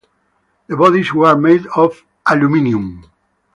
The 0.65 0.75
bodies 0.75 1.13
were 1.13 1.35
made 1.37 1.67
of 1.75 2.01
aluminium. 2.25 3.05